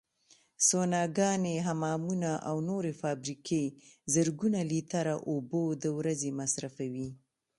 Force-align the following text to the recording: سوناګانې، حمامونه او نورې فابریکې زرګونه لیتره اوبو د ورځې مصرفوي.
سوناګانې، 0.67 1.55
حمامونه 1.67 2.31
او 2.49 2.55
نورې 2.69 2.91
فابریکې 3.01 3.63
زرګونه 4.13 4.59
لیتره 4.71 5.15
اوبو 5.31 5.63
د 5.83 5.85
ورځې 5.97 6.29
مصرفوي. 6.39 7.09